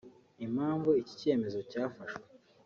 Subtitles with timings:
[0.45, 2.27] Impamvu iki cyemezo cyafashwe